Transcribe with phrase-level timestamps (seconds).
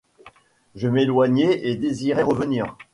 [0.73, 2.75] Je m'éloignais et désirais revenir.